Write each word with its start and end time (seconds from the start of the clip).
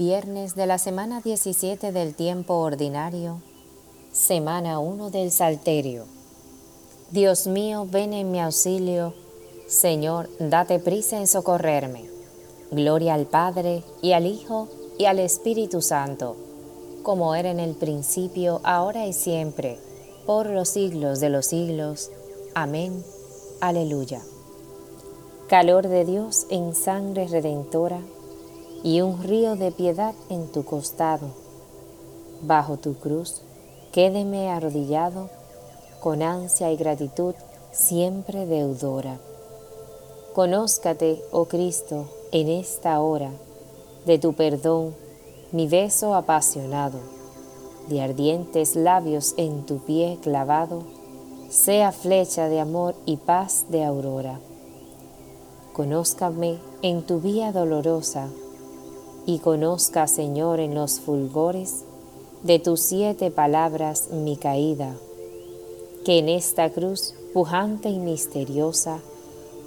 Viernes 0.00 0.54
de 0.54 0.64
la 0.64 0.78
semana 0.78 1.20
17 1.20 1.92
del 1.92 2.14
tiempo 2.14 2.54
ordinario, 2.54 3.42
semana 4.12 4.78
1 4.78 5.10
del 5.10 5.30
Salterio. 5.30 6.06
Dios 7.10 7.46
mío, 7.46 7.86
ven 7.86 8.14
en 8.14 8.30
mi 8.30 8.40
auxilio, 8.40 9.12
Señor, 9.68 10.30
date 10.38 10.78
prisa 10.78 11.18
en 11.18 11.26
socorrerme. 11.26 12.08
Gloria 12.70 13.12
al 13.12 13.26
Padre, 13.26 13.84
y 14.00 14.12
al 14.12 14.24
Hijo, 14.24 14.68
y 14.96 15.04
al 15.04 15.18
Espíritu 15.18 15.82
Santo, 15.82 16.34
como 17.02 17.34
era 17.34 17.50
en 17.50 17.60
el 17.60 17.74
principio, 17.74 18.62
ahora 18.64 19.06
y 19.06 19.12
siempre, 19.12 19.78
por 20.24 20.46
los 20.46 20.70
siglos 20.70 21.20
de 21.20 21.28
los 21.28 21.44
siglos. 21.44 22.10
Amén. 22.54 23.04
Aleluya. 23.60 24.22
Calor 25.46 25.88
de 25.88 26.06
Dios 26.06 26.46
en 26.48 26.74
sangre 26.74 27.28
redentora 27.28 28.00
y 28.82 29.00
un 29.00 29.22
río 29.22 29.56
de 29.56 29.72
piedad 29.72 30.14
en 30.28 30.46
tu 30.48 30.64
costado. 30.64 31.28
Bajo 32.42 32.76
tu 32.76 32.94
cruz, 32.94 33.42
quédeme 33.92 34.50
arrodillado, 34.50 35.28
con 36.00 36.22
ansia 36.22 36.72
y 36.72 36.76
gratitud 36.76 37.34
siempre 37.72 38.46
deudora. 38.46 39.18
Conózcate, 40.34 41.22
oh 41.32 41.46
Cristo, 41.46 42.08
en 42.32 42.48
esta 42.48 43.00
hora, 43.00 43.30
de 44.06 44.18
tu 44.18 44.32
perdón, 44.32 44.94
mi 45.52 45.66
beso 45.66 46.14
apasionado, 46.14 46.98
de 47.88 48.00
ardientes 48.00 48.76
labios 48.76 49.34
en 49.36 49.66
tu 49.66 49.78
pie 49.78 50.18
clavado, 50.22 50.84
sea 51.50 51.90
flecha 51.90 52.48
de 52.48 52.60
amor 52.60 52.94
y 53.06 53.16
paz 53.16 53.66
de 53.68 53.84
aurora. 53.84 54.38
Conózcame 55.72 56.58
en 56.82 57.02
tu 57.02 57.20
vía 57.20 57.52
dolorosa, 57.52 58.28
y 59.34 59.38
conozca, 59.38 60.08
Señor, 60.08 60.58
en 60.58 60.74
los 60.74 60.98
fulgores 61.00 61.84
de 62.42 62.58
tus 62.58 62.80
siete 62.80 63.30
palabras 63.30 64.08
mi 64.10 64.36
caída, 64.36 64.94
que 66.04 66.18
en 66.18 66.28
esta 66.28 66.70
cruz 66.70 67.14
pujante 67.32 67.88
y 67.90 67.98
misteriosa 67.98 68.98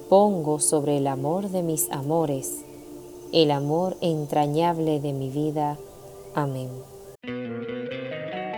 pongo 0.09 0.59
sobre 0.59 0.97
el 0.97 1.07
amor 1.07 1.49
de 1.49 1.63
mis 1.63 1.89
amores, 1.91 2.59
el 3.31 3.51
amor 3.51 3.95
entrañable 4.01 4.99
de 4.99 5.13
mi 5.13 5.29
vida. 5.29 5.77
Amén. 6.35 6.69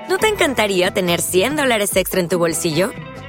¿No 0.10 0.18
te 0.18 0.28
encantaría 0.28 0.92
tener 0.92 1.22
100 1.22 1.56
dólares 1.56 1.96
extra 1.96 2.20
en 2.20 2.30
tu 2.30 2.40
bolsillo? 2.40 2.90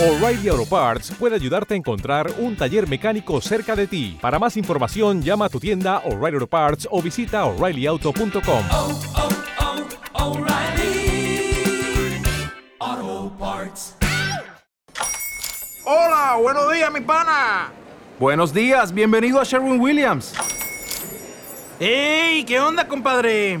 O'Reilly 0.00 0.48
Auto 0.48 0.66
Parts 0.66 1.12
puede 1.12 1.36
ayudarte 1.36 1.74
a 1.74 1.76
encontrar 1.76 2.28
un 2.38 2.56
taller 2.56 2.88
mecánico 2.88 3.40
cerca 3.40 3.76
de 3.76 3.86
ti. 3.86 4.18
Para 4.20 4.40
más 4.40 4.56
información, 4.56 5.22
llama 5.22 5.44
a 5.44 5.48
tu 5.48 5.60
tienda 5.60 5.98
O'Reilly 5.98 6.34
Auto 6.34 6.48
Parts 6.48 6.88
o 6.90 7.00
visita 7.00 7.44
oreillyauto.com. 7.44 8.64
Hola, 15.86 16.38
buenos 16.42 16.72
días, 16.72 16.92
mi 16.92 17.00
pana. 17.00 17.70
Buenos 18.18 18.52
días, 18.52 18.92
bienvenido 18.92 19.40
a 19.40 19.44
Sherwin 19.44 19.80
Williams. 19.80 20.34
¡Ey! 21.78 22.42
¿Qué 22.44 22.58
onda, 22.58 22.88
compadre? 22.88 23.60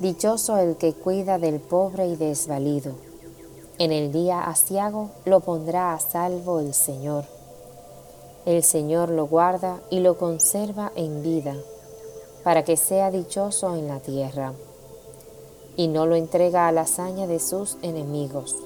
Dichoso 0.00 0.56
el 0.58 0.76
que 0.76 0.94
cuida 0.94 1.38
del 1.38 1.60
pobre 1.60 2.06
y 2.08 2.16
desvalido. 2.16 2.92
En 3.78 3.92
el 3.92 4.12
día 4.12 4.44
asiago 4.44 5.10
lo 5.24 5.40
pondrá 5.40 5.94
a 5.94 6.00
salvo 6.00 6.60
el 6.60 6.74
Señor. 6.74 7.24
El 8.46 8.62
Señor 8.62 9.10
lo 9.10 9.26
guarda 9.26 9.80
y 9.90 10.00
lo 10.00 10.16
conserva 10.16 10.92
en 10.96 11.22
vida, 11.22 11.54
para 12.44 12.64
que 12.64 12.76
sea 12.76 13.10
dichoso 13.10 13.74
en 13.76 13.88
la 13.88 14.00
tierra, 14.00 14.52
y 15.76 15.88
no 15.88 16.06
lo 16.06 16.14
entrega 16.14 16.66
a 16.66 16.72
la 16.72 16.82
hazaña 16.82 17.26
de 17.26 17.40
sus 17.40 17.76
enemigos. 17.82 18.56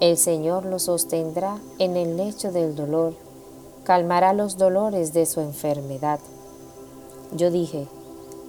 El 0.00 0.16
Señor 0.16 0.64
lo 0.64 0.78
sostendrá 0.78 1.58
en 1.78 1.96
el 1.96 2.16
lecho 2.16 2.52
del 2.52 2.74
dolor 2.74 3.14
calmará 3.84 4.32
los 4.32 4.56
dolores 4.56 5.12
de 5.12 5.26
su 5.26 5.40
enfermedad. 5.40 6.18
Yo 7.32 7.50
dije, 7.50 7.86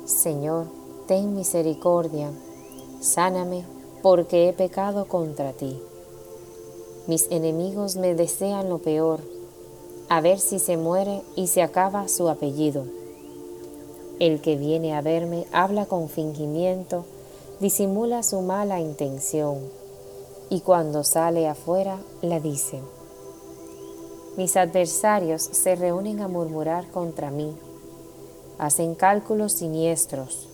Señor, 0.05 0.67
ten 1.07 1.35
misericordia, 1.35 2.31
sáname, 2.99 3.65
porque 4.01 4.49
he 4.49 4.53
pecado 4.53 5.05
contra 5.05 5.53
ti. 5.53 5.79
Mis 7.07 7.27
enemigos 7.29 7.95
me 7.95 8.15
desean 8.15 8.69
lo 8.69 8.79
peor, 8.79 9.19
a 10.09 10.21
ver 10.21 10.39
si 10.39 10.59
se 10.59 10.77
muere 10.77 11.21
y 11.35 11.47
se 11.47 11.61
acaba 11.61 12.07
su 12.07 12.29
apellido. 12.29 12.85
El 14.19 14.41
que 14.41 14.55
viene 14.55 14.95
a 14.95 15.01
verme 15.01 15.45
habla 15.51 15.85
con 15.85 16.09
fingimiento, 16.09 17.05
disimula 17.59 18.23
su 18.23 18.41
mala 18.41 18.79
intención, 18.79 19.59
y 20.49 20.61
cuando 20.61 21.03
sale 21.03 21.47
afuera 21.47 21.99
la 22.21 22.39
dice. 22.39 22.79
Mis 24.37 24.57
adversarios 24.57 25.43
se 25.43 25.75
reúnen 25.75 26.21
a 26.21 26.27
murmurar 26.27 26.89
contra 26.91 27.31
mí, 27.31 27.55
hacen 28.57 28.95
cálculos 28.95 29.53
siniestros, 29.53 30.49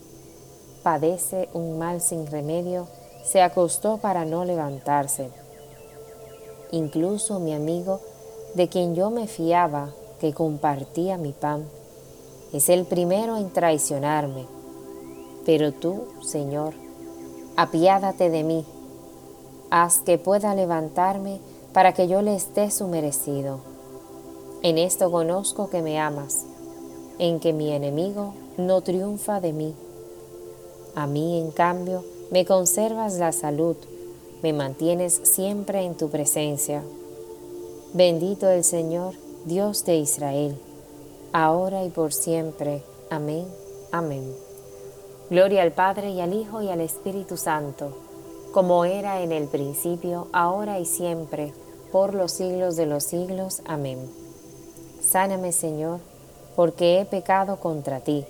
padece 0.82 1.48
un 1.52 1.78
mal 1.78 2.00
sin 2.00 2.26
remedio, 2.26 2.88
se 3.24 3.40
acostó 3.40 3.98
para 3.98 4.24
no 4.24 4.44
levantarse. 4.44 5.30
Incluso 6.70 7.38
mi 7.38 7.54
amigo, 7.54 8.00
de 8.54 8.68
quien 8.68 8.94
yo 8.94 9.10
me 9.10 9.26
fiaba, 9.26 9.90
que 10.20 10.32
compartía 10.32 11.18
mi 11.18 11.32
pan, 11.32 11.64
es 12.52 12.68
el 12.68 12.84
primero 12.84 13.36
en 13.36 13.50
traicionarme. 13.50 14.46
Pero 15.44 15.72
tú, 15.72 16.04
Señor, 16.22 16.74
apiádate 17.56 18.30
de 18.30 18.44
mí. 18.44 18.64
haz 19.70 20.00
que 20.00 20.18
pueda 20.18 20.54
levantarme 20.54 21.40
para 21.72 21.94
que 21.94 22.06
yo 22.06 22.20
le 22.20 22.34
esté 22.34 22.70
su 22.70 22.88
merecido. 22.88 23.60
En 24.62 24.76
esto 24.76 25.10
conozco 25.10 25.70
que 25.70 25.80
me 25.80 25.98
amas, 25.98 26.44
en 27.18 27.40
que 27.40 27.52
mi 27.52 27.72
enemigo 27.72 28.34
no 28.58 28.82
triunfa 28.82 29.40
de 29.40 29.52
mí. 29.52 29.74
A 30.94 31.06
mí, 31.06 31.40
en 31.40 31.50
cambio, 31.50 32.04
me 32.30 32.44
conservas 32.44 33.14
la 33.14 33.32
salud, 33.32 33.76
me 34.42 34.52
mantienes 34.52 35.20
siempre 35.22 35.82
en 35.82 35.96
tu 35.96 36.10
presencia. 36.10 36.82
Bendito 37.94 38.48
el 38.48 38.64
Señor, 38.64 39.14
Dios 39.44 39.84
de 39.84 39.96
Israel, 39.96 40.56
ahora 41.32 41.84
y 41.84 41.90
por 41.90 42.12
siempre. 42.12 42.82
Amén. 43.10 43.46
Amén. 43.90 44.34
Gloria 45.30 45.62
al 45.62 45.72
Padre 45.72 46.10
y 46.10 46.20
al 46.20 46.34
Hijo 46.34 46.60
y 46.60 46.68
al 46.68 46.80
Espíritu 46.80 47.36
Santo, 47.36 47.96
como 48.52 48.84
era 48.84 49.22
en 49.22 49.32
el 49.32 49.48
principio, 49.48 50.28
ahora 50.32 50.78
y 50.78 50.84
siempre, 50.84 51.54
por 51.90 52.14
los 52.14 52.32
siglos 52.32 52.76
de 52.76 52.86
los 52.86 53.04
siglos. 53.04 53.62
Amén. 53.64 53.98
Sáname, 55.02 55.52
Señor, 55.52 56.00
porque 56.54 57.00
he 57.00 57.04
pecado 57.04 57.56
contra 57.56 58.00
ti. 58.00 58.26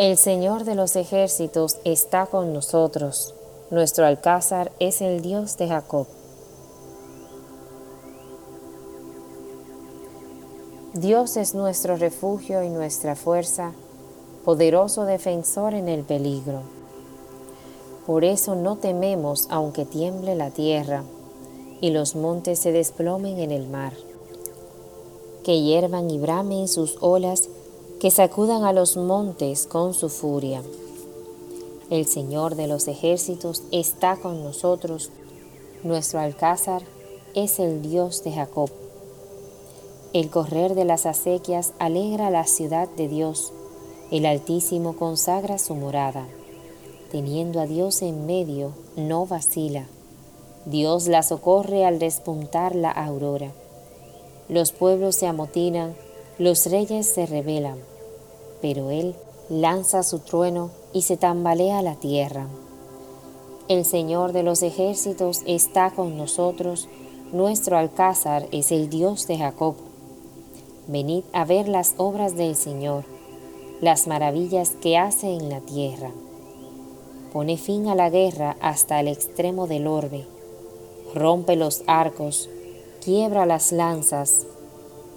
El 0.00 0.16
Señor 0.16 0.64
de 0.64 0.74
los 0.74 0.96
ejércitos 0.96 1.76
está 1.84 2.24
con 2.24 2.54
nosotros. 2.54 3.34
Nuestro 3.70 4.06
alcázar 4.06 4.72
es 4.80 5.02
el 5.02 5.20
Dios 5.20 5.58
de 5.58 5.68
Jacob. 5.68 6.06
Dios 10.94 11.36
es 11.36 11.54
nuestro 11.54 11.96
refugio 11.96 12.62
y 12.62 12.70
nuestra 12.70 13.14
fuerza, 13.14 13.72
poderoso 14.42 15.04
defensor 15.04 15.74
en 15.74 15.86
el 15.90 16.02
peligro. 16.02 16.62
Por 18.06 18.24
eso 18.24 18.54
no 18.54 18.76
tememos 18.76 19.48
aunque 19.50 19.84
tiemble 19.84 20.34
la 20.34 20.48
tierra 20.48 21.04
y 21.82 21.90
los 21.90 22.16
montes 22.16 22.58
se 22.58 22.72
desplomen 22.72 23.38
en 23.38 23.50
el 23.50 23.68
mar, 23.68 23.92
que 25.44 25.60
hiervan 25.60 26.10
y 26.10 26.18
bramen 26.18 26.68
sus 26.68 26.96
olas 27.02 27.50
que 28.00 28.10
sacudan 28.10 28.64
a 28.64 28.72
los 28.72 28.96
montes 28.96 29.66
con 29.66 29.92
su 29.92 30.08
furia. 30.08 30.62
El 31.90 32.06
Señor 32.06 32.54
de 32.54 32.66
los 32.66 32.88
ejércitos 32.88 33.62
está 33.72 34.16
con 34.16 34.42
nosotros, 34.42 35.10
nuestro 35.84 36.18
alcázar 36.20 36.82
es 37.34 37.58
el 37.58 37.82
Dios 37.82 38.24
de 38.24 38.32
Jacob. 38.32 38.70
El 40.14 40.30
correr 40.30 40.74
de 40.74 40.86
las 40.86 41.04
acequias 41.04 41.74
alegra 41.78 42.30
la 42.30 42.44
ciudad 42.46 42.88
de 42.88 43.06
Dios, 43.06 43.52
el 44.10 44.24
Altísimo 44.24 44.96
consagra 44.96 45.58
su 45.58 45.74
morada. 45.74 46.26
Teniendo 47.12 47.60
a 47.60 47.66
Dios 47.66 48.00
en 48.00 48.24
medio, 48.24 48.72
no 48.96 49.26
vacila. 49.26 49.86
Dios 50.64 51.06
la 51.06 51.22
socorre 51.22 51.84
al 51.84 51.98
despuntar 51.98 52.74
la 52.74 52.90
aurora. 52.90 53.52
Los 54.48 54.72
pueblos 54.72 55.16
se 55.16 55.26
amotinan, 55.26 55.94
los 56.40 56.66
reyes 56.66 57.06
se 57.06 57.26
rebelan 57.26 57.78
pero 58.60 58.90
él 58.90 59.14
lanza 59.48 60.02
su 60.02 60.20
trueno 60.20 60.70
y 60.92 61.02
se 61.02 61.16
tambalea 61.16 61.82
la 61.82 61.94
tierra. 61.94 62.46
El 63.68 63.84
Señor 63.84 64.32
de 64.32 64.42
los 64.42 64.62
ejércitos 64.62 65.42
está 65.46 65.90
con 65.90 66.16
nosotros, 66.16 66.88
nuestro 67.32 67.78
alcázar 67.78 68.46
es 68.52 68.72
el 68.72 68.90
Dios 68.90 69.26
de 69.26 69.38
Jacob. 69.38 69.76
Venid 70.88 71.22
a 71.32 71.44
ver 71.44 71.68
las 71.68 71.94
obras 71.96 72.36
del 72.36 72.56
Señor, 72.56 73.04
las 73.80 74.06
maravillas 74.06 74.70
que 74.70 74.98
hace 74.98 75.34
en 75.34 75.48
la 75.48 75.60
tierra. 75.60 76.10
Pone 77.32 77.56
fin 77.56 77.86
a 77.86 77.94
la 77.94 78.10
guerra 78.10 78.56
hasta 78.60 78.98
el 78.98 79.06
extremo 79.06 79.68
del 79.68 79.86
orbe, 79.86 80.26
rompe 81.14 81.54
los 81.54 81.84
arcos, 81.86 82.50
quiebra 83.04 83.46
las 83.46 83.70
lanzas, 83.70 84.46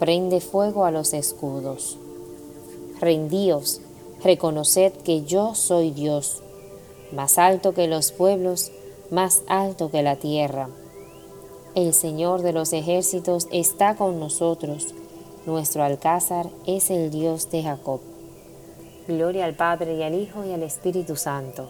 prende 0.03 0.41
fuego 0.41 0.83
a 0.83 0.91
los 0.91 1.13
escudos 1.13 1.97
rendíos, 3.00 3.79
reconoced 4.21 4.91
que 5.05 5.23
yo 5.23 5.55
soy 5.55 5.91
Dios, 5.91 6.41
más 7.13 7.38
alto 7.38 7.73
que 7.73 7.88
los 7.88 8.11
pueblos, 8.11 8.73
más 9.11 9.44
alto 9.47 9.89
que 9.89 10.03
la 10.03 10.17
tierra. 10.17 10.67
El 11.73 11.94
Señor 11.94 12.41
de 12.41 12.51
los 12.51 12.73
ejércitos 12.73 13.47
está 13.53 13.95
con 13.95 14.19
nosotros, 14.19 14.94
nuestro 15.45 15.83
alcázar 15.83 16.49
es 16.67 16.89
el 16.89 17.09
Dios 17.09 17.49
de 17.49 17.63
Jacob. 17.63 18.01
Gloria 19.07 19.45
al 19.45 19.56
Padre 19.56 19.95
y 19.95 20.03
al 20.03 20.15
Hijo 20.15 20.44
y 20.44 20.51
al 20.51 20.63
Espíritu 20.63 21.15
Santo, 21.15 21.69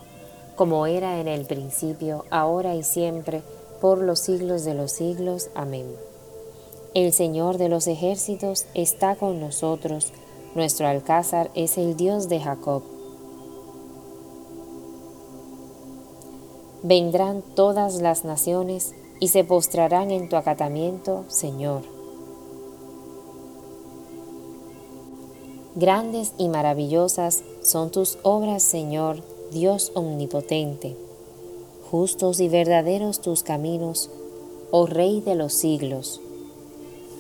como 0.56 0.88
era 0.88 1.20
en 1.22 1.28
el 1.28 1.46
principio, 1.46 2.26
ahora 2.32 2.74
y 2.74 2.82
siempre, 2.82 3.44
por 3.80 4.00
los 4.00 4.22
siglos 4.22 4.66
de 4.66 4.74
los 4.74 4.92
siglos. 4.92 5.52
Amén. 5.54 6.13
El 6.94 7.12
Señor 7.12 7.58
de 7.58 7.70
los 7.70 7.88
ejércitos 7.88 8.68
está 8.76 9.16
con 9.16 9.40
nosotros, 9.40 10.14
nuestro 10.54 10.88
alcázar 10.88 11.50
es 11.56 11.80
el 11.80 11.98
Dios 11.98 12.30
de 12.30 12.40
Jacob. 12.40 12.84
Vendrán 16.84 17.42
todas 17.56 18.00
las 18.00 18.26
naciones 18.26 18.94
y 19.20 19.30
se 19.30 19.44
postrarán 19.44 20.12
en 20.12 20.30
tu 20.30 20.36
acatamiento, 20.36 21.26
Señor. 21.30 21.82
Grandes 25.74 26.34
y 26.38 26.48
maravillosas 26.48 27.44
son 27.64 27.90
tus 27.90 28.20
obras, 28.22 28.62
Señor, 28.62 29.24
Dios 29.52 29.92
omnipotente. 29.96 30.96
Justos 31.90 32.40
y 32.40 32.50
verdaderos 32.50 33.20
tus 33.20 33.42
caminos, 33.42 34.12
oh 34.70 34.86
Rey 34.86 35.22
de 35.22 35.34
los 35.34 35.54
siglos. 35.54 36.22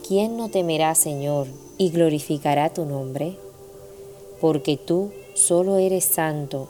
¿Quién 0.05 0.35
no 0.35 0.49
temerá, 0.49 0.95
Señor, 0.95 1.47
y 1.77 1.89
glorificará 1.89 2.73
tu 2.73 2.83
nombre? 2.83 3.37
Porque 4.41 4.75
tú 4.75 5.11
solo 5.33 5.77
eres 5.77 6.03
santo, 6.03 6.67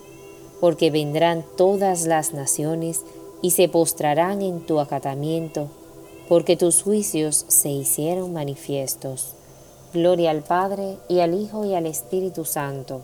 porque 0.61 0.91
vendrán 0.91 1.43
todas 1.57 2.05
las 2.05 2.35
naciones 2.35 3.01
y 3.41 3.49
se 3.49 3.67
postrarán 3.69 4.43
en 4.43 4.59
tu 4.61 4.79
acatamiento, 4.79 5.69
porque 6.29 6.55
tus 6.55 6.83
juicios 6.83 7.45
se 7.47 7.69
hicieron 7.69 8.33
manifiestos. 8.33 9.33
Gloria 9.95 10.29
al 10.29 10.43
Padre 10.43 10.97
y 11.09 11.21
al 11.21 11.33
Hijo 11.33 11.65
y 11.65 11.73
al 11.73 11.87
Espíritu 11.87 12.45
Santo, 12.45 13.01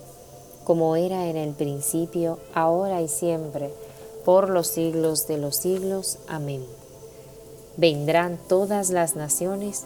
como 0.64 0.96
era 0.96 1.28
en 1.28 1.38
el 1.38 1.54
principio, 1.54 2.38
ahora 2.54 3.02
y 3.02 3.08
siempre, 3.08 3.72
por 4.26 4.52
los 4.52 4.68
siglos 4.68 5.28
de 5.28 5.40
los 5.40 5.56
siglos. 5.56 6.20
Amén. 6.28 6.64
Vendrán 7.78 8.38
todas 8.48 8.92
las 8.92 9.16
naciones 9.16 9.86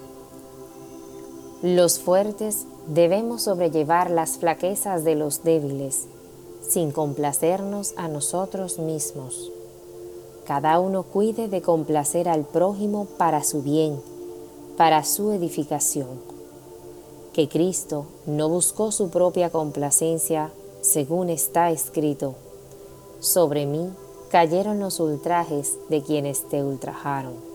Los 1.61 1.99
fuertes 1.99 2.65
debemos 2.87 3.43
sobrellevar 3.43 4.09
las 4.09 4.39
flaquezas 4.39 5.03
de 5.03 5.13
los 5.13 5.43
débiles, 5.43 6.07
sin 6.67 6.91
complacernos 6.91 7.93
a 7.97 8.07
nosotros 8.07 8.79
mismos. 8.79 9.51
Cada 10.47 10.79
uno 10.79 11.03
cuide 11.03 11.47
de 11.49 11.61
complacer 11.61 12.27
al 12.27 12.45
prójimo 12.45 13.05
para 13.19 13.43
su 13.43 13.61
bien, 13.61 14.01
para 14.75 15.03
su 15.03 15.29
edificación. 15.33 16.07
Que 17.31 17.47
Cristo 17.47 18.05
no 18.25 18.49
buscó 18.49 18.91
su 18.91 19.11
propia 19.11 19.51
complacencia, 19.51 20.51
según 20.81 21.29
está 21.29 21.69
escrito, 21.69 22.33
sobre 23.19 23.67
mí 23.67 23.91
cayeron 24.31 24.79
los 24.79 24.99
ultrajes 24.99 25.77
de 25.89 26.01
quienes 26.01 26.49
te 26.49 26.63
ultrajaron. 26.63 27.50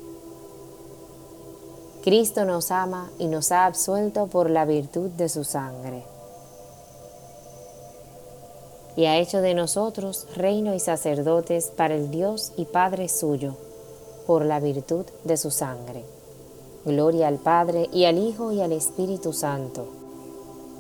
Cristo 2.07 2.45
nos 2.45 2.71
ama 2.71 3.11
y 3.19 3.27
nos 3.27 3.51
ha 3.51 3.67
absuelto 3.67 4.29
por 4.29 4.49
la 4.49 4.65
virtud 4.65 5.11
de 5.17 5.29
su 5.29 5.43
sangre. 5.43 6.05
Y 8.95 9.07
ha 9.07 9.19
hecho 9.19 9.41
de 9.41 9.55
nosotros 9.55 10.29
reino 10.37 10.73
y 10.73 10.79
sacerdotes 10.79 11.73
para 11.77 11.97
el 11.97 12.13
Dios 12.13 12.53
y 12.57 12.67
Padre 12.67 13.09
suyo, 13.09 13.57
por 14.25 14.45
la 14.45 14.61
virtud 14.61 15.05
de 15.25 15.37
su 15.37 15.51
sangre. 15.51 16.05
Gloria 16.85 17.27
al 17.27 17.39
Padre 17.39 17.91
y 17.93 18.05
al 18.05 18.19
Hijo 18.19 18.53
y 18.53 18.61
al 18.61 18.71
Espíritu 18.71 19.33
Santo. 19.33 19.89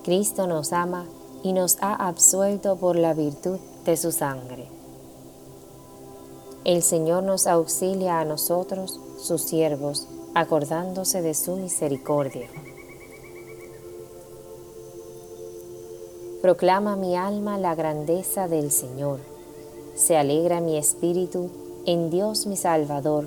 Cristo 0.04 0.46
nos 0.46 0.72
ama 0.72 1.06
y 1.42 1.54
nos 1.54 1.76
ha 1.80 2.06
absuelto 2.06 2.76
por 2.76 2.94
la 2.94 3.14
virtud 3.14 3.58
de 3.84 3.96
su 3.96 4.12
sangre. 4.12 4.68
El 6.62 6.84
Señor 6.84 7.24
nos 7.24 7.48
auxilia 7.48 8.20
a 8.20 8.24
nosotros, 8.24 9.00
sus 9.18 9.42
siervos, 9.42 10.06
acordándose 10.36 11.22
de 11.22 11.32
su 11.32 11.56
misericordia. 11.56 12.46
Proclama 16.42 16.94
mi 16.94 17.16
alma 17.16 17.56
la 17.56 17.74
grandeza 17.74 18.46
del 18.46 18.70
Señor. 18.70 19.20
Se 19.94 20.14
alegra 20.18 20.60
mi 20.60 20.76
espíritu 20.76 21.48
en 21.86 22.10
Dios 22.10 22.46
mi 22.46 22.58
Salvador, 22.58 23.24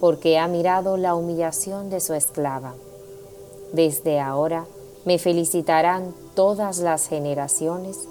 porque 0.00 0.36
ha 0.36 0.48
mirado 0.48 0.96
la 0.96 1.14
humillación 1.14 1.90
de 1.90 2.00
su 2.00 2.12
esclava. 2.12 2.74
Desde 3.72 4.18
ahora 4.18 4.66
me 5.04 5.20
felicitarán 5.20 6.12
todas 6.34 6.78
las 6.78 7.06
generaciones, 7.06 8.08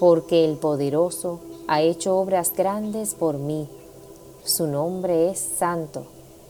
porque 0.00 0.46
el 0.46 0.56
poderoso 0.56 1.40
ha 1.66 1.82
hecho 1.82 2.16
obras 2.16 2.54
grandes 2.56 3.14
por 3.14 3.36
mí 3.36 3.68
su 4.42 4.66
nombre 4.66 5.30
es 5.30 5.38
santo 5.38 6.06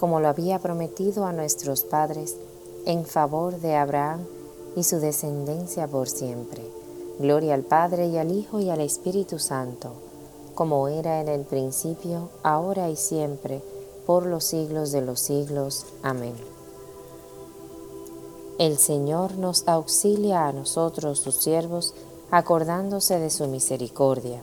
como 0.00 0.18
lo 0.18 0.28
había 0.28 0.58
prometido 0.58 1.26
a 1.26 1.32
nuestros 1.34 1.84
padres, 1.84 2.34
en 2.86 3.04
favor 3.04 3.60
de 3.60 3.76
Abraham 3.76 4.24
y 4.74 4.84
su 4.84 4.98
descendencia 4.98 5.88
por 5.88 6.08
siempre. 6.08 6.62
Gloria 7.18 7.52
al 7.52 7.64
Padre 7.64 8.06
y 8.06 8.16
al 8.16 8.32
Hijo 8.32 8.60
y 8.60 8.70
al 8.70 8.80
Espíritu 8.80 9.38
Santo, 9.38 9.92
como 10.54 10.88
era 10.88 11.20
en 11.20 11.28
el 11.28 11.42
principio, 11.42 12.30
ahora 12.42 12.88
y 12.88 12.96
siempre, 12.96 13.60
por 14.06 14.24
los 14.24 14.44
siglos 14.44 14.90
de 14.90 15.02
los 15.02 15.20
siglos. 15.20 15.84
Amén. 16.02 16.32
El 18.58 18.78
Señor 18.78 19.36
nos 19.36 19.68
auxilia 19.68 20.46
a 20.46 20.52
nosotros, 20.54 21.18
sus 21.18 21.34
siervos, 21.34 21.92
acordándose 22.30 23.18
de 23.18 23.28
su 23.28 23.48
misericordia 23.48 24.42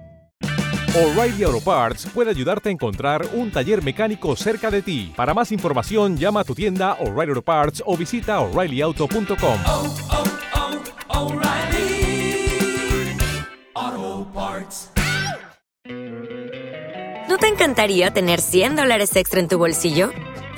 O'Reilly 0.93 1.43
Auto 1.43 1.61
Parts 1.61 2.05
puede 2.13 2.31
ayudarte 2.31 2.67
a 2.67 2.71
encontrar 2.73 3.25
un 3.31 3.49
taller 3.49 3.81
mecánico 3.81 4.35
cerca 4.35 4.69
de 4.69 4.81
ti. 4.81 5.13
Para 5.15 5.33
más 5.33 5.53
información, 5.53 6.17
llama 6.17 6.41
a 6.41 6.43
tu 6.43 6.53
tienda 6.53 6.97
O'Reilly 6.99 7.29
Auto 7.29 7.41
Parts 7.41 7.81
o 7.85 7.95
visita 7.95 8.41
oreillyauto.com. 8.41 9.59
Oh, 9.67 9.95
oh, 10.11 10.23
oh, 11.13 11.41
¿No 17.29 17.37
te 17.37 17.47
encantaría 17.47 18.11
tener 18.11 18.41
100 18.41 18.75
dólares 18.75 19.15
extra 19.15 19.39
en 19.39 19.47
tu 19.47 19.57
bolsillo? 19.57 20.11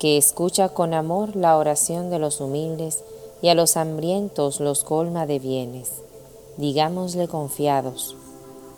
que 0.00 0.16
escucha 0.16 0.70
con 0.70 0.94
amor 0.94 1.36
la 1.36 1.58
oración 1.58 2.08
de 2.08 2.18
los 2.18 2.40
humildes 2.40 3.04
y 3.42 3.48
a 3.48 3.54
los 3.54 3.76
hambrientos 3.76 4.58
los 4.58 4.82
colma 4.82 5.26
de 5.26 5.38
bienes. 5.38 5.90
Digámosle 6.56 7.28
confiados, 7.28 8.16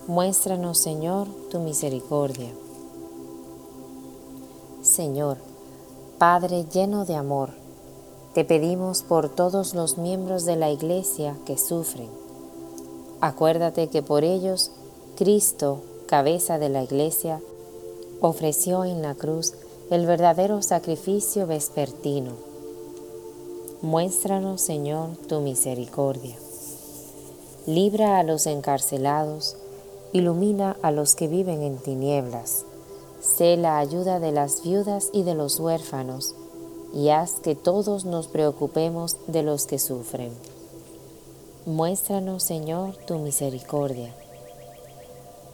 muéstranos 0.08 0.78
Señor 0.78 1.28
tu 1.48 1.60
misericordia. 1.60 2.50
Señor, 4.82 5.38
Padre 6.18 6.66
lleno 6.72 7.04
de 7.04 7.14
amor, 7.14 7.50
te 8.34 8.44
pedimos 8.44 9.02
por 9.02 9.28
todos 9.28 9.74
los 9.74 9.98
miembros 9.98 10.44
de 10.44 10.56
la 10.56 10.70
Iglesia 10.70 11.36
que 11.46 11.56
sufren. 11.56 12.08
Acuérdate 13.20 13.88
que 13.88 14.02
por 14.02 14.24
ellos 14.24 14.72
Cristo, 15.16 15.82
cabeza 16.06 16.58
de 16.58 16.68
la 16.68 16.82
Iglesia, 16.82 17.40
ofreció 18.20 18.84
en 18.84 19.02
la 19.02 19.14
cruz 19.14 19.54
el 19.92 20.06
verdadero 20.06 20.62
sacrificio 20.62 21.46
vespertino. 21.46 22.32
Muéstranos, 23.82 24.62
Señor, 24.62 25.18
tu 25.28 25.40
misericordia. 25.40 26.34
Libra 27.66 28.18
a 28.18 28.22
los 28.22 28.46
encarcelados, 28.46 29.54
ilumina 30.14 30.78
a 30.80 30.92
los 30.92 31.14
que 31.14 31.28
viven 31.28 31.61
en 31.61 31.76
tinieblas. 31.76 32.64
Sé 33.20 33.58
la 33.58 33.78
ayuda 33.78 34.18
de 34.18 34.32
las 34.32 34.62
viudas 34.62 35.11
y 35.12 35.25
de 35.25 35.34
los 35.34 35.61
huérfanos, 35.61 36.34
y 36.94 37.11
haz 37.11 37.32
que 37.42 37.54
todos 37.54 38.06
nos 38.06 38.28
preocupemos 38.28 39.18
de 39.26 39.42
los 39.42 39.66
que 39.66 39.78
sufren. 39.78 40.32
Muéstranos, 41.66 42.42
Señor, 42.42 42.96
tu 43.06 43.18
misericordia. 43.18 44.14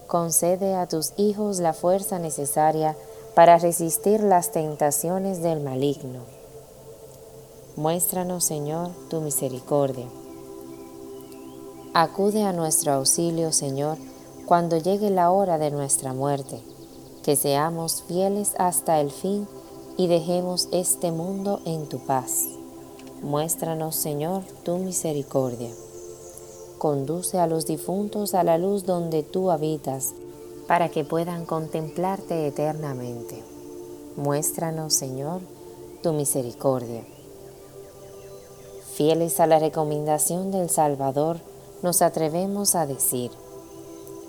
Concede 0.06 0.76
a 0.76 0.86
tus 0.86 1.12
hijos 1.16 1.58
la 1.58 1.72
fuerza 1.72 2.20
necesaria 2.20 2.96
para 3.38 3.56
resistir 3.56 4.20
las 4.20 4.50
tentaciones 4.50 5.42
del 5.42 5.60
maligno. 5.60 6.22
Muéstranos, 7.76 8.42
Señor, 8.42 8.90
tu 9.08 9.20
misericordia. 9.20 10.06
Acude 11.94 12.42
a 12.42 12.52
nuestro 12.52 12.94
auxilio, 12.94 13.52
Señor, 13.52 13.96
cuando 14.44 14.76
llegue 14.76 15.10
la 15.10 15.30
hora 15.30 15.56
de 15.56 15.70
nuestra 15.70 16.12
muerte, 16.12 16.60
que 17.22 17.36
seamos 17.36 18.02
fieles 18.08 18.54
hasta 18.58 19.00
el 19.00 19.12
fin 19.12 19.46
y 19.96 20.08
dejemos 20.08 20.68
este 20.72 21.12
mundo 21.12 21.60
en 21.64 21.88
tu 21.88 22.00
paz. 22.00 22.42
Muéstranos, 23.22 23.94
Señor, 23.94 24.42
tu 24.64 24.78
misericordia. 24.78 25.70
Conduce 26.78 27.38
a 27.38 27.46
los 27.46 27.66
difuntos 27.66 28.34
a 28.34 28.42
la 28.42 28.58
luz 28.58 28.84
donde 28.84 29.22
tú 29.22 29.52
habitas, 29.52 30.12
para 30.68 30.90
que 30.90 31.02
puedan 31.02 31.46
contemplarte 31.46 32.46
eternamente. 32.46 33.42
Muéstranos, 34.16 34.94
Señor, 34.94 35.40
tu 36.02 36.12
misericordia. 36.12 37.04
Fieles 38.94 39.40
a 39.40 39.46
la 39.46 39.58
recomendación 39.58 40.50
del 40.50 40.70
Salvador, 40.70 41.38
nos 41.82 42.02
atrevemos 42.02 42.74
a 42.74 42.86
decir, 42.86 43.30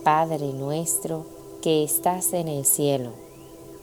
Padre 0.03 0.53
nuestro 0.53 1.25
que 1.61 1.83
estás 1.83 2.31
en 2.33 2.47
el 2.47 2.65
cielo, 2.65 3.11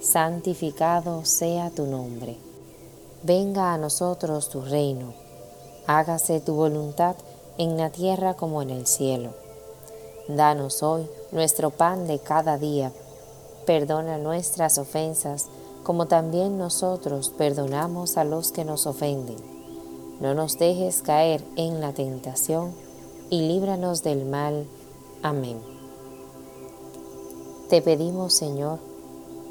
santificado 0.01 1.25
sea 1.25 1.71
tu 1.71 1.85
nombre. 1.87 2.39
Venga 3.23 3.75
a 3.75 3.79
nosotros 3.79 4.49
tu 4.49 4.63
reino, 4.63 5.13
hágase 5.87 6.41
tu 6.41 6.55
voluntad 6.55 7.17
en 7.59 7.77
la 7.77 7.91
tierra 7.91 8.35
como 8.35 8.63
en 8.63 8.71
el 8.71 8.87
cielo. 8.87 9.46
Danos 10.29 10.83
hoy 10.83 11.09
nuestro 11.31 11.71
pan 11.71 12.09
de 12.09 12.19
cada 12.19 12.59
día, 12.59 12.93
perdona 13.65 14.19
nuestras 14.19 14.77
ofensas 14.77 15.47
como 15.85 16.07
también 16.07 16.59
nosotros 16.59 17.31
perdonamos 17.31 18.17
a 18.17 18.25
los 18.25 18.51
que 18.51 18.65
nos 18.65 18.89
ofenden. 18.89 19.37
No 20.21 20.35
nos 20.35 20.59
dejes 20.59 21.03
caer 21.03 21.45
en 21.55 21.81
la 21.81 21.93
tentación 21.93 22.75
y 23.31 23.43
líbranos 23.43 24.03
del 24.03 24.25
mal. 24.25 24.67
Amén. 25.23 25.61
Te 27.69 27.81
pedimos, 27.81 28.35
Señor, 28.35 28.81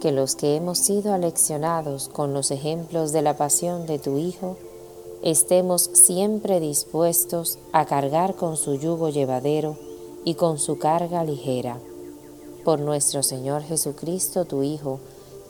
que 0.02 0.12
los 0.12 0.36
que 0.36 0.58
hemos 0.58 0.80
sido 0.80 1.14
aleccionados 1.14 2.10
con 2.10 2.34
los 2.34 2.52
ejemplos 2.52 3.14
de 3.14 3.22
la 3.22 3.38
pasión 3.38 3.86
de 3.86 3.98
tu 3.98 4.18
Hijo, 4.18 4.58
estemos 5.22 5.84
siempre 5.94 6.60
dispuestos 6.60 7.60
a 7.72 7.86
cargar 7.86 8.36
con 8.36 8.58
su 8.58 8.76
yugo 8.76 9.08
llevadero 9.08 9.85
y 10.26 10.34
con 10.34 10.58
su 10.58 10.78
carga 10.78 11.24
ligera. 11.24 11.80
Por 12.66 12.80
nuestro 12.80 13.24
Señor 13.24 13.62
Jesucristo, 13.62 14.44
tu 14.44 14.64
Hijo, 14.64 15.00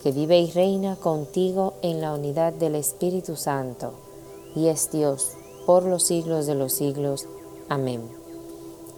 que 0.03 0.12
vive 0.12 0.38
y 0.38 0.51
reina 0.51 0.98
contigo 0.98 1.74
en 1.82 2.01
la 2.01 2.13
unidad 2.13 2.53
del 2.53 2.75
Espíritu 2.75 3.36
Santo, 3.36 3.94
y 4.55 4.67
es 4.67 4.91
Dios 4.91 5.32
por 5.65 5.84
los 5.84 6.03
siglos 6.03 6.46
de 6.46 6.53
los 6.53 6.74
siglos. 6.74 7.27
Amén. 7.70 8.01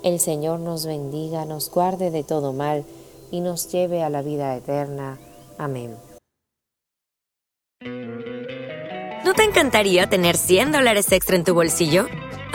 El 0.03 0.19
Señor 0.19 0.60
nos 0.60 0.86
bendiga, 0.86 1.46
nos 1.46 1.72
guarde 1.72 2.12
de 2.12 2.24
todo 2.24 2.51
mal 2.51 2.84
y 3.31 3.39
nos 3.39 3.72
lleve 3.72 4.03
a 4.03 4.10
la 4.10 4.22
vida 4.22 4.55
eterna. 4.55 5.17
Amén. 5.57 5.96
¿No 9.24 9.34
te 9.34 9.43
encantaría 9.43 10.07
tener 10.07 10.38
100 10.38 10.72
dólares 10.72 11.12
extra 11.12 11.36
en 11.36 11.43
tu 11.43 11.53
bolsillo? 11.53 12.05